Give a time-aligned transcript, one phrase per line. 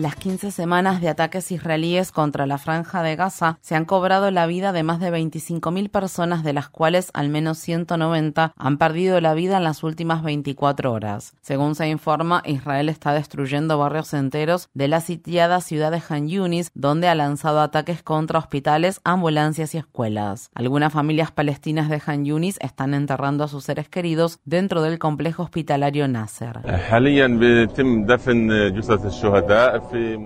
[0.00, 4.46] Las 15 semanas de ataques israelíes contra la franja de Gaza se han cobrado la
[4.46, 9.34] vida de más de 25.000 personas, de las cuales al menos 190 han perdido la
[9.34, 11.34] vida en las últimas 24 horas.
[11.42, 16.70] Según se informa, Israel está destruyendo barrios enteros de la sitiada ciudad de Han Yunis,
[16.72, 20.48] donde ha lanzado ataques contra hospitales, ambulancias y escuelas.
[20.54, 25.42] Algunas familias palestinas de Han Yunis están enterrando a sus seres queridos dentro del complejo
[25.42, 26.60] hospitalario Nasser.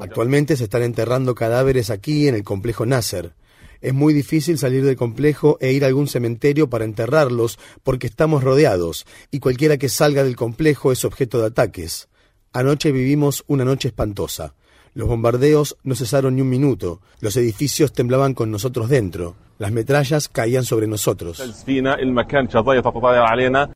[0.01, 3.35] Actualmente se están enterrando cadáveres aquí en el complejo Nasser.
[3.81, 8.43] Es muy difícil salir del complejo e ir a algún cementerio para enterrarlos porque estamos
[8.43, 12.09] rodeados y cualquiera que salga del complejo es objeto de ataques.
[12.53, 14.55] Anoche vivimos una noche espantosa.
[14.95, 17.01] Los bombardeos no cesaron ni un minuto.
[17.21, 19.37] Los edificios temblaban con nosotros dentro.
[19.57, 21.41] Las metrallas caían sobre nosotros.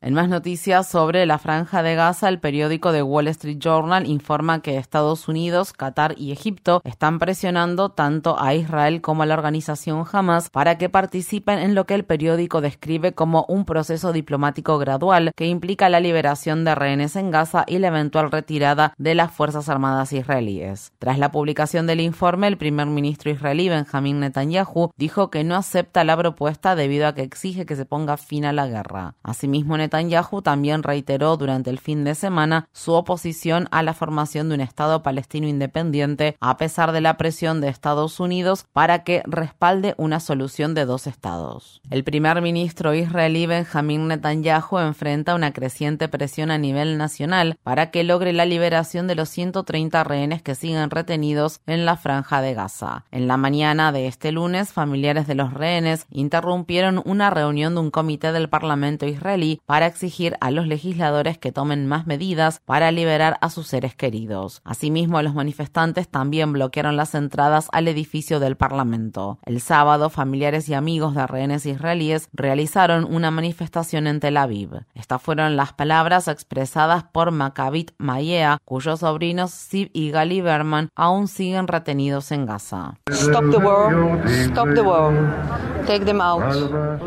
[0.01, 4.61] En más noticias sobre la franja de Gaza, el periódico The Wall Street Journal informa
[4.61, 10.03] que Estados Unidos, Qatar y Egipto están presionando tanto a Israel como a la organización
[10.11, 15.31] Hamas para que participen en lo que el periódico describe como un proceso diplomático gradual
[15.33, 19.69] que implica la liberación de rehenes en Gaza y la eventual retirada de las Fuerzas
[19.69, 20.91] Armadas israelíes.
[20.99, 26.03] Tras la publicación del informe, el primer ministro israelí Benjamin Netanyahu dijo que no acepta
[26.03, 29.13] la propuesta debido a que exige que se ponga fin a la guerra.
[29.21, 34.55] Asimismo, Netanyahu también reiteró durante el fin de semana su oposición a la formación de
[34.55, 39.93] un Estado palestino independiente a pesar de la presión de Estados Unidos para que respalde
[39.97, 41.81] una solución de dos estados.
[41.91, 48.03] El primer ministro israelí Benjamin Netanyahu enfrenta una creciente presión a nivel nacional para que
[48.03, 53.05] logre la liberación de los 130 rehenes que siguen retenidos en la franja de Gaza.
[53.11, 57.91] En la mañana de este lunes, familiares de los rehenes interrumpieron una reunión de un
[57.91, 63.37] comité del Parlamento israelí para exigir a los legisladores que tomen más medidas para liberar
[63.41, 64.61] a sus seres queridos.
[64.63, 69.37] Asimismo, los manifestantes también bloquearon las entradas al edificio del Parlamento.
[69.45, 74.85] El sábado, familiares y amigos de rehenes israelíes realizaron una manifestación en Tel Aviv.
[74.95, 81.27] Estas fueron las palabras expresadas por Maccabit Mayea, cuyos sobrinos Siv y Gali Berman aún
[81.27, 82.95] siguen retenidos en Gaza.
[83.11, 84.21] Stop the war.
[84.27, 85.48] Stop the war.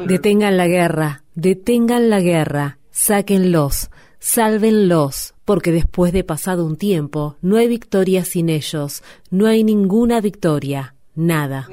[0.07, 7.57] Detengan la guerra, detengan la guerra, sáquenlos, sálvenlos, porque después de pasado un tiempo, no
[7.59, 11.67] hay victoria sin ellos, no hay ninguna victoria nada.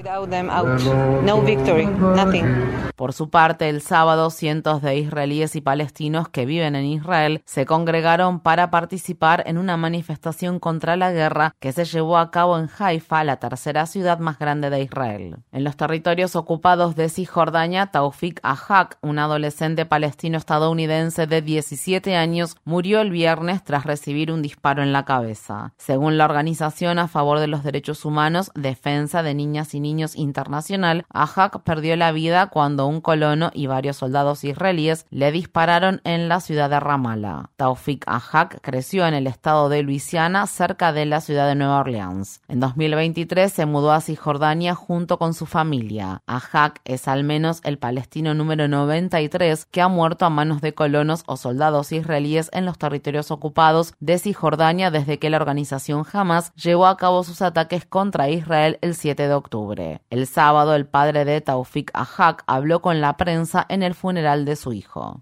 [2.96, 7.66] Por su parte, el sábado, cientos de israelíes y palestinos que viven en Israel se
[7.66, 12.70] congregaron para participar en una manifestación contra la guerra que se llevó a cabo en
[12.78, 15.38] Haifa, la tercera ciudad más grande de Israel.
[15.52, 22.58] En los territorios ocupados de Cisjordania, Taufik Ahak, un adolescente palestino estadounidense de 17 años,
[22.66, 25.74] murió el viernes tras recibir un disparo en la cabeza.
[25.78, 31.06] Según la organización a favor de los derechos humanos, Defensa de Niñas y Niños Internacional,
[31.10, 36.40] Ahak perdió la vida cuando un colono y varios soldados israelíes le dispararon en la
[36.40, 37.50] ciudad de Ramallah.
[37.56, 42.42] Taufik Ahak creció en el estado de Luisiana, cerca de la ciudad de Nueva Orleans.
[42.48, 46.22] En 2023 se mudó a Cisjordania junto con su familia.
[46.28, 51.24] Ahak es al menos el palestino número 93 que ha muerto a manos de colonos
[51.26, 56.88] o soldados israelíes en los territorios ocupados de Cisjordania desde que la organización Hamas llevó
[56.88, 60.02] a cabo sus ataques contra Israel el 7 de octubre.
[60.10, 64.56] El sábado, el padre de Taufik Ahak habló con la prensa en el funeral de
[64.56, 65.22] su hijo.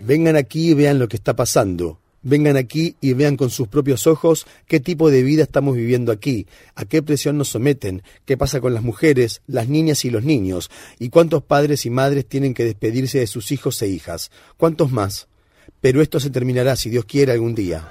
[0.00, 1.98] Vengan aquí y vean lo que está pasando.
[2.24, 6.46] Vengan aquí y vean con sus propios ojos qué tipo de vida estamos viviendo aquí,
[6.76, 10.70] a qué presión nos someten, qué pasa con las mujeres, las niñas y los niños,
[11.00, 14.30] y cuántos padres y madres tienen que despedirse de sus hijos e hijas.
[14.56, 15.26] ¿Cuántos más?
[15.82, 17.88] Pero esto se terminará, si Dios quiere, algún día.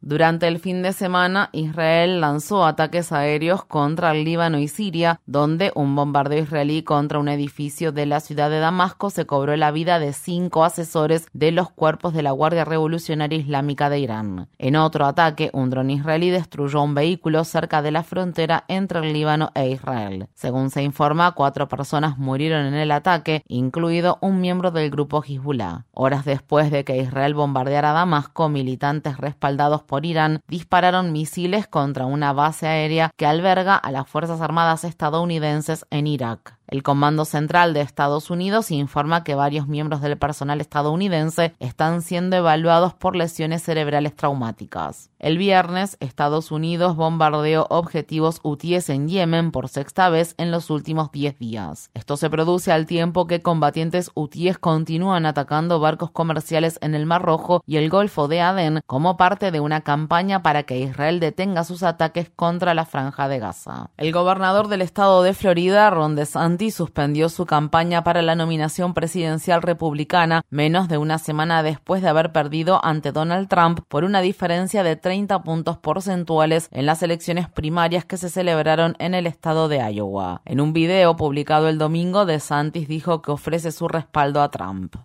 [0.00, 5.72] Durante el fin de semana, Israel lanzó ataques aéreos contra el Líbano y Siria, donde
[5.74, 9.98] un bombardeo israelí contra un edificio de la ciudad de Damasco se cobró la vida
[9.98, 14.48] de cinco asesores de los cuerpos de la Guardia Revolucionaria Islámica de Irán.
[14.58, 19.12] En otro ataque, un dron israelí destruyó un vehículo cerca de la frontera entre el
[19.12, 20.28] Líbano e Israel.
[20.34, 25.84] Según se informa, cuatro personas murieron en el ataque, incluido un miembro del grupo Hezbollah.
[25.92, 32.32] Horas después de que Israel bombardeara Damasco, militantes respaldados por Irán dispararon misiles contra una
[32.32, 36.59] base aérea que alberga a las Fuerzas Armadas estadounidenses en Irak.
[36.70, 42.36] El Comando Central de Estados Unidos informa que varios miembros del personal estadounidense están siendo
[42.36, 45.10] evaluados por lesiones cerebrales traumáticas.
[45.18, 51.10] El viernes, Estados Unidos bombardeó objetivos UTIES en Yemen por sexta vez en los últimos
[51.10, 51.90] 10 días.
[51.92, 57.22] Esto se produce al tiempo que combatientes UTIES continúan atacando barcos comerciales en el Mar
[57.22, 61.64] Rojo y el Golfo de Adén como parte de una campaña para que Israel detenga
[61.64, 63.90] sus ataques contra la franja de Gaza.
[63.96, 69.62] El gobernador del estado de Florida, Ron DeSantis, suspendió su campaña para la nominación presidencial
[69.62, 74.82] republicana menos de una semana después de haber perdido ante Donald Trump por una diferencia
[74.82, 79.78] de 30 puntos porcentuales en las elecciones primarias que se celebraron en el estado de
[79.78, 80.42] Iowa.
[80.44, 84.96] En un video publicado el domingo, DeSantis dijo que ofrece su respaldo a Trump.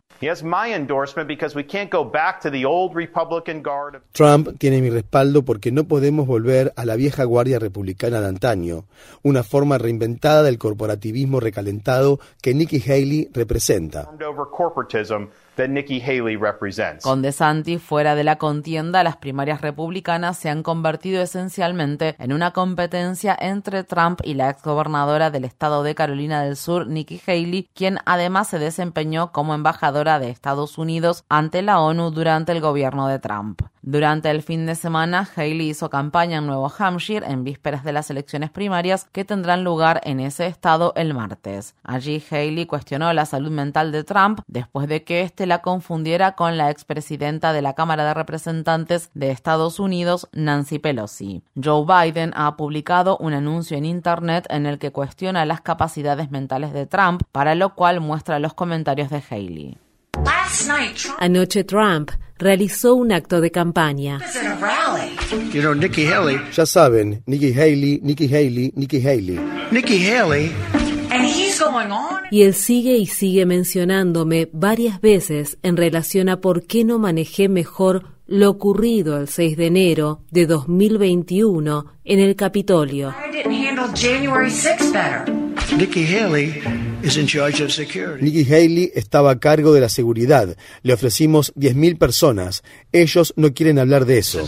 [4.13, 8.85] Trump tiene mi respaldo porque no podemos volver a la vieja guardia republicana de antaño,
[9.23, 14.09] una forma reinventada del corporativismo recalentado que Nikki Haley representa.
[17.03, 22.51] Con DeSantis fuera de la contienda, las primarias republicanas se han convertido esencialmente en una
[22.51, 27.99] competencia entre Trump y la exgobernadora del estado de Carolina del Sur, Nikki Haley, quien
[28.05, 33.19] además se desempeñó como embajadora de Estados Unidos ante la ONU durante el gobierno de
[33.19, 33.61] Trump.
[33.87, 38.09] Durante el fin de semana, Haley hizo campaña en Nuevo Hampshire en vísperas de las
[38.09, 41.75] elecciones primarias que tendrán lugar en ese estado el martes.
[41.83, 46.57] Allí Haley cuestionó la salud mental de Trump después de que éste la confundiera con
[46.57, 51.43] la expresidenta de la Cámara de Representantes de Estados Unidos, Nancy Pelosi.
[51.53, 56.73] Joe Biden ha publicado un anuncio en Internet en el que cuestiona las capacidades mentales
[56.73, 59.84] de Trump, para lo cual muestra los comentarios de Haley.
[61.19, 64.19] Anoche Trump realizó un acto de campaña.
[66.55, 69.39] Ya saben, Nikki Haley, Nikki Haley, Nikki Haley.
[69.71, 70.51] Nikki Haley.
[72.31, 77.47] Y él sigue y sigue mencionándome varias veces en relación a por qué no manejé
[77.47, 83.13] mejor lo ocurrido el 6 de enero de 2021 en el Capitolio.
[85.77, 86.61] Nikki Haley
[88.19, 90.57] Nikki Haley estaba a cargo de la seguridad.
[90.81, 92.63] Le ofrecimos 10.000 personas.
[92.91, 94.47] Ellos no quieren hablar de eso.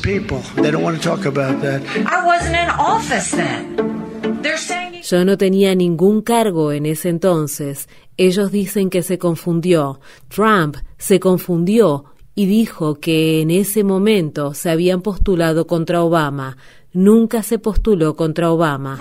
[5.03, 7.87] Yo no tenía ningún cargo en ese entonces.
[8.17, 9.99] Ellos dicen que se confundió.
[10.29, 16.57] Trump se confundió y dijo que en ese momento se habían postulado contra Obama
[16.97, 18.97] nunca se postuló contra Obama.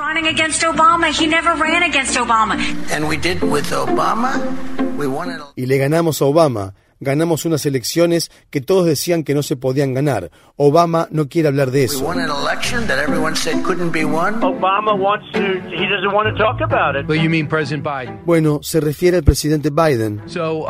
[5.56, 9.94] Y le ganamos a Obama ganamos unas elecciones que todos decían que no se podían
[9.94, 10.31] ganar.
[10.56, 12.04] Obama no quiere hablar de eso.
[18.25, 20.22] Bueno, se refiere al presidente Biden.
[20.37, 20.66] Uh,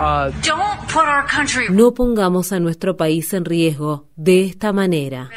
[1.70, 5.30] no pongamos a nuestro país en riesgo de esta manera.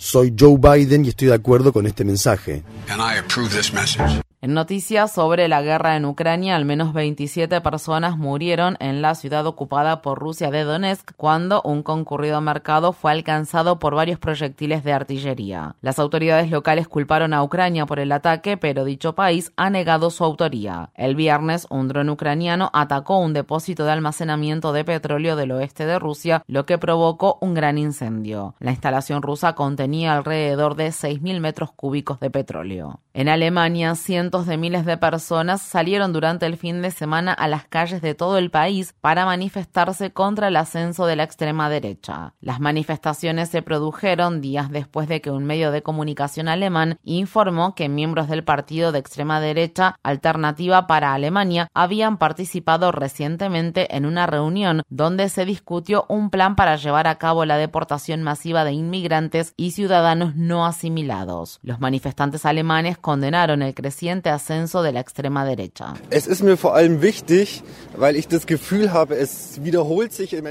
[0.00, 2.62] Soy Joe Biden y estoy de acuerdo con este mensaje.
[4.40, 9.44] En noticias sobre la guerra en Ucrania, al menos 27 personas murieron en la ciudad
[9.48, 14.92] ocupada por Rusia de Donetsk cuando un concurrido mercado fue alcanzado por varios proyectiles de
[14.92, 15.74] artillería.
[15.80, 20.22] Las autoridades locales culparon a Ucrania por el ataque, pero dicho país ha negado su
[20.22, 20.90] autoría.
[20.94, 25.98] El viernes, un dron ucraniano atacó un depósito de almacenamiento de petróleo del oeste de
[25.98, 28.54] Rusia, lo que provocó un gran incendio.
[28.60, 33.00] La instalación rusa contenía alrededor de 6.000 metros cúbicos de petróleo.
[33.14, 37.66] En Alemania, cientos de miles de personas salieron durante el fin de semana a las
[37.66, 42.34] calles de todo el país para manifestarse contra el ascenso de la extrema derecha.
[42.40, 47.88] Las manifestaciones se produjeron días después de que un medio de comunicación alemán informó que
[47.88, 54.82] miembros del partido de extrema derecha Alternativa para Alemania habían participado recientemente en una reunión
[54.88, 59.72] donde se discutió un plan para llevar a cabo la deportación masiva de inmigrantes y
[59.78, 61.60] ciudadanos no asimilados.
[61.62, 65.94] Los manifestantes alemanes condenaron el creciente creciente ascenso de la extrema derecha.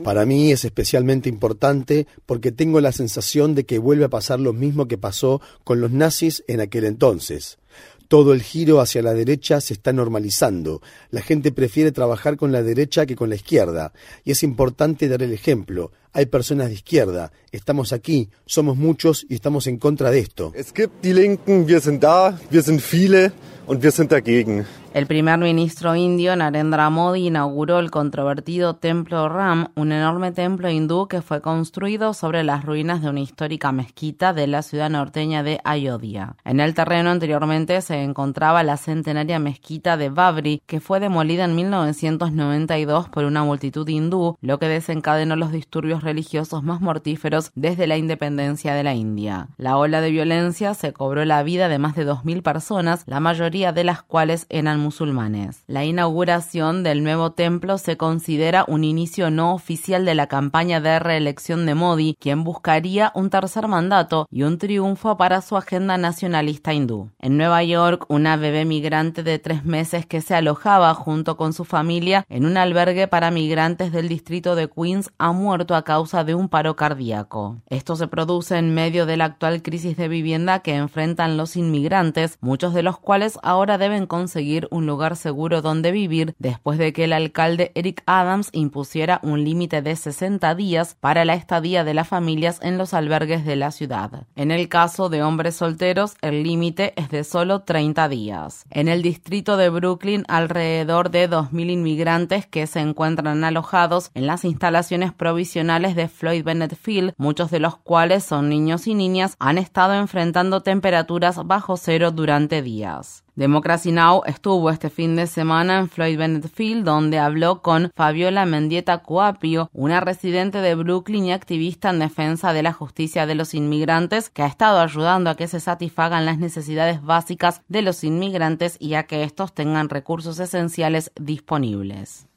[0.03, 4.53] Para mí es especialmente importante porque tengo la sensación de que vuelve a pasar lo
[4.53, 7.60] mismo que pasó con los nazis en aquel entonces.
[8.07, 10.81] Todo el giro hacia la derecha se está normalizando.
[11.11, 13.91] La gente prefiere trabajar con la derecha que con la izquierda.
[14.23, 15.91] Y es importante dar el ejemplo.
[16.13, 17.31] Hay personas de izquierda.
[17.51, 20.53] Estamos aquí, somos muchos y estamos en contra de esto.
[20.55, 23.33] Es gibt die Linken, wir sind da, wir sind viele
[23.67, 24.65] und wir sind dagegen.
[24.98, 31.08] El primer ministro indio Narendra Modi inauguró el controvertido Templo Ram, un enorme templo hindú
[31.08, 35.60] que fue construido sobre las ruinas de una histórica mezquita de la ciudad norteña de
[35.63, 36.36] Ayodhya.
[36.44, 41.56] En el terreno anteriormente se encontraba la centenaria mezquita de Babri, que fue demolida en
[41.56, 47.98] 1992 por una multitud hindú, lo que desencadenó los disturbios religiosos más mortíferos desde la
[47.98, 49.50] independencia de la India.
[49.58, 53.72] La ola de violencia se cobró la vida de más de 2.000 personas, la mayoría
[53.74, 55.63] de las cuales eran musulmanes.
[55.67, 60.98] La inauguración del nuevo templo se considera un inicio no oficial de la campaña de
[60.98, 66.74] reelección de Modi, quien buscaría un tercer mandato y un triunfo para su agenda nacionalista
[66.74, 67.10] hindú.
[67.20, 71.65] En Nueva York, una bebé migrante de tres meses que se alojaba junto con su
[71.65, 76.34] familia en un albergue para migrantes del distrito de Queens ha muerto a causa de
[76.34, 77.58] un paro cardíaco.
[77.67, 82.38] Esto se produce en medio de la actual crisis de vivienda que enfrentan los inmigrantes,
[82.39, 87.05] muchos de los cuales ahora deben conseguir un lugar seguro donde vivir después de que
[87.05, 92.07] el alcalde Eric Adams impusiera un límite de 60 días para la estadía de las
[92.07, 94.27] familias en los albergues de la ciudad.
[94.36, 98.65] En el caso de hombres solteros, el límite es de solo 30 días.
[98.69, 104.45] En el distrito de Brooklyn, alrededor de 2.000 inmigrantes que se encuentran alojados en las
[104.45, 109.57] instalaciones provisionales de Floyd Bennett Field, muchos de los cuales son niños y niñas, han
[109.57, 113.24] estado enfrentando temperaturas bajo cero durante días.
[113.38, 114.24] Democracy Now!
[114.25, 119.69] estuvo este fin de semana en Floyd Bennett Field, donde habló con Fabiola Mendieta Coapio,
[119.71, 124.41] una residente de Brooklyn y activista en defensa de la justicia de los inmigrantes, que
[124.41, 129.03] ha estado ayudando a que se satisfagan las necesidades básicas de los inmigrantes y a
[129.03, 132.27] que estos tengan recursos esenciales disponibles.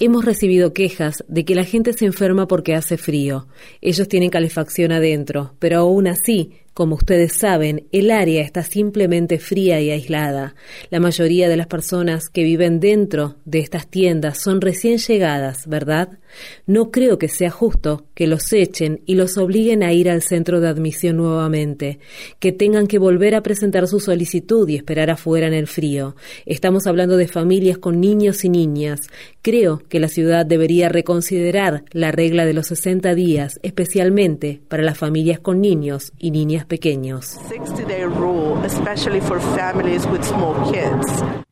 [0.00, 3.46] Hemos recibido quejas de que la gente se enferma porque hace frío.
[3.80, 9.80] Ellos tienen calefacción adentro, pero aún así como ustedes saben, el área está simplemente fría
[9.80, 10.56] y aislada.
[10.90, 16.18] La mayoría de las personas que viven dentro de estas tiendas son recién llegadas, ¿verdad?
[16.66, 20.60] No creo que sea justo que los echen y los obliguen a ir al centro
[20.60, 22.00] de admisión nuevamente,
[22.40, 26.16] que tengan que volver a presentar su solicitud y esperar afuera en el frío.
[26.44, 29.00] Estamos hablando de familias con niños y niñas.
[29.42, 34.98] Creo que la ciudad debería reconsiderar la regla de los 60 días, especialmente para las
[34.98, 37.38] familias con niños y niñas pequeños.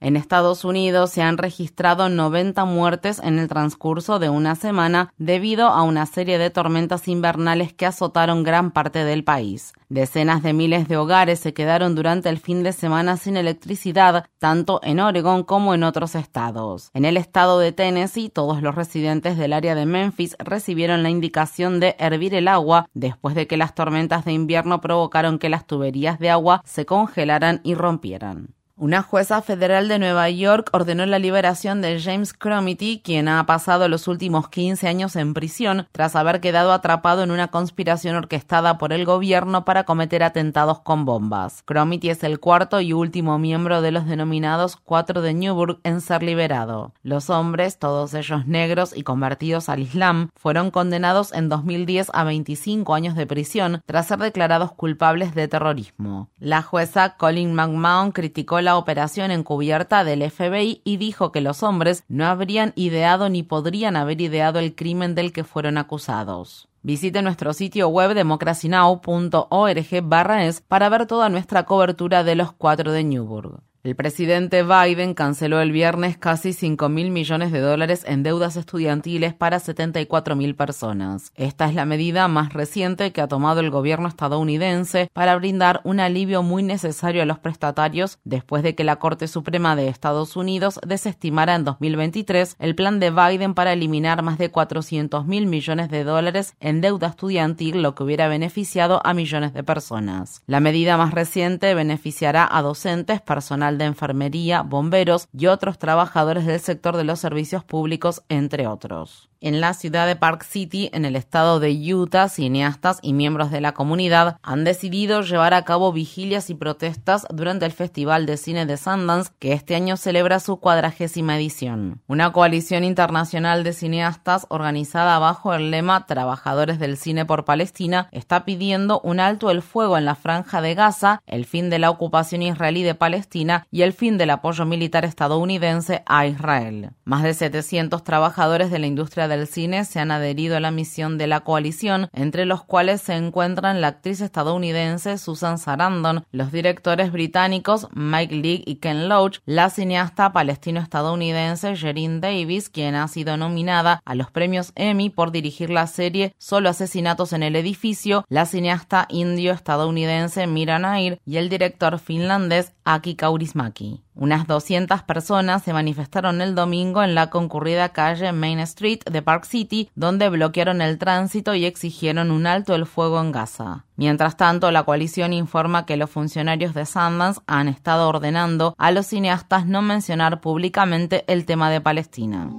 [0.00, 5.68] En Estados Unidos se han registrado 90 muertes en el transcurso de una semana debido
[5.68, 9.72] a una serie de tormentas invernales que azotaron gran parte del país.
[9.92, 14.80] Decenas de miles de hogares se quedaron durante el fin de semana sin electricidad, tanto
[14.82, 16.88] en Oregon como en otros estados.
[16.94, 21.78] En el estado de Tennessee, todos los residentes del área de Memphis recibieron la indicación
[21.78, 26.18] de hervir el agua después de que las tormentas de invierno provocaron que las tuberías
[26.18, 28.54] de agua se congelaran y rompieran.
[28.76, 33.86] Una jueza federal de Nueva York ordenó la liberación de James Cromity, quien ha pasado
[33.86, 38.94] los últimos 15 años en prisión tras haber quedado atrapado en una conspiración orquestada por
[38.94, 41.62] el gobierno para cometer atentados con bombas.
[41.66, 46.22] Cromity es el cuarto y último miembro de los denominados Cuatro de Newburgh en ser
[46.22, 46.94] liberado.
[47.02, 52.94] Los hombres, todos ellos negros y convertidos al Islam, fueron condenados en 2010 a 25
[52.94, 56.30] años de prisión tras ser declarados culpables de terrorismo.
[56.38, 62.04] La jueza Colin McMahon criticó la operación encubierta del FBI y dijo que los hombres
[62.08, 66.68] no habrían ideado ni podrían haber ideado el crimen del que fueron acusados.
[66.82, 73.04] Visite nuestro sitio web democracynow.org es para ver toda nuestra cobertura de los cuatro de
[73.04, 73.60] Newburgh.
[73.84, 79.34] El presidente Biden canceló el viernes casi 5 mil millones de dólares en deudas estudiantiles
[79.34, 81.32] para 74 mil personas.
[81.34, 85.98] Esta es la medida más reciente que ha tomado el gobierno estadounidense para brindar un
[85.98, 90.78] alivio muy necesario a los prestatarios después de que la Corte Suprema de Estados Unidos
[90.86, 96.04] desestimara en 2023 el plan de Biden para eliminar más de 400 mil millones de
[96.04, 100.40] dólares en deuda estudiantil, lo que hubiera beneficiado a millones de personas.
[100.46, 106.60] La medida más reciente beneficiará a docentes, personal de enfermería, bomberos y otros trabajadores del
[106.60, 109.31] sector de los servicios públicos, entre otros.
[109.44, 113.60] En la ciudad de Park City, en el estado de Utah, cineastas y miembros de
[113.60, 118.66] la comunidad han decidido llevar a cabo vigilias y protestas durante el Festival de Cine
[118.66, 122.00] de Sundance, que este año celebra su cuadragésima edición.
[122.06, 128.44] Una coalición internacional de cineastas organizada bajo el lema Trabajadores del Cine por Palestina está
[128.44, 132.42] pidiendo un alto el fuego en la franja de Gaza, el fin de la ocupación
[132.42, 136.90] israelí de Palestina y el fin del apoyo militar estadounidense a Israel.
[137.04, 141.18] Más de 700 trabajadores de la industria del cine se han adherido a la misión
[141.18, 147.12] de la coalición, entre los cuales se encuentran la actriz estadounidense Susan Sarandon, los directores
[147.12, 154.00] británicos Mike Leigh y Ken Loach, la cineasta palestino-estadounidense Jerin Davis, quien ha sido nominada
[154.04, 159.06] a los premios Emmy por dirigir la serie Solo asesinatos en el edificio, la cineasta
[159.08, 164.02] indio-estadounidense Mira Nair y el director finlandés Aki Kaurismäki.
[164.14, 169.46] Unas 200 personas se manifestaron el domingo en la concurrida calle Main Street de Park
[169.46, 173.86] City, donde bloquearon el tránsito y exigieron un alto el fuego en Gaza.
[173.96, 179.06] Mientras tanto, la coalición informa que los funcionarios de Sundance han estado ordenando a los
[179.06, 182.50] cineastas no mencionar públicamente el tema de Palestina.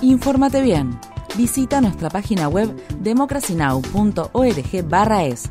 [0.00, 0.96] Infórmate bien.
[1.36, 5.50] Visita nuestra página web democracynow.org/es.